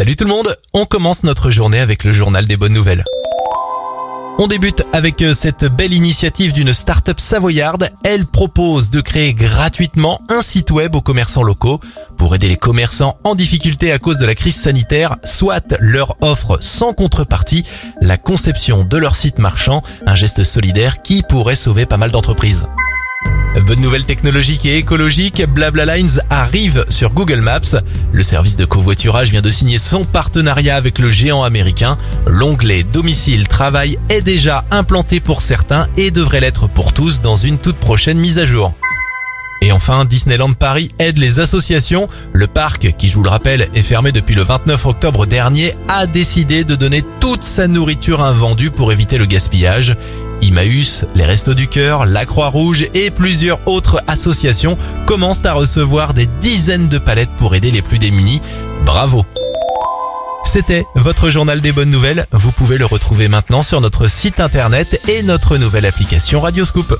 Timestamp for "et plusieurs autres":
52.92-54.02